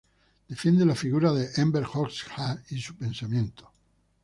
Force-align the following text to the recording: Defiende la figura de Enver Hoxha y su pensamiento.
Defiende 0.49 0.83
la 0.83 0.95
figura 0.95 1.31
de 1.31 1.47
Enver 1.57 1.85
Hoxha 1.93 2.57
y 2.71 2.81
su 2.81 2.95
pensamiento. 2.95 3.71